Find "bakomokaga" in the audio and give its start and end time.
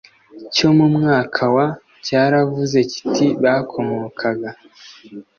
3.43-4.49